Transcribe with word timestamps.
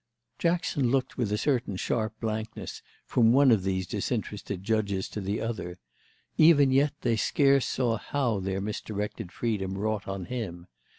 Jackson 0.39 0.89
looked 0.89 1.15
with 1.15 1.31
a 1.31 1.37
certain 1.37 1.75
sharp 1.75 2.19
blankness 2.19 2.81
from 3.05 3.31
one 3.33 3.51
of 3.51 3.61
these 3.61 3.85
disinterested 3.85 4.63
judges 4.63 5.07
to 5.09 5.21
the 5.21 5.39
other; 5.39 5.77
even 6.39 6.71
yet 6.71 6.93
they 7.01 7.15
scarce 7.15 7.67
saw 7.67 7.97
how 7.97 8.39
their 8.39 8.61
misdirected 8.61 9.31
freedom 9.31 9.77
wrought 9.77 10.07
on 10.07 10.25
him. 10.25 10.65